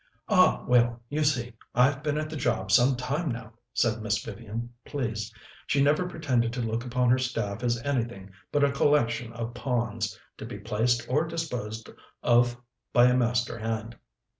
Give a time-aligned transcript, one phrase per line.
[0.29, 4.73] "Ah, well, you see, I've been at the job some time now," said Miss Vivian,
[4.83, 5.31] pleased.
[5.67, 10.19] She never pretended to look upon her staff as anything but a collection of pawns,
[10.37, 11.87] to be placed or disposed
[12.23, 12.57] of
[12.91, 13.95] by a master hand.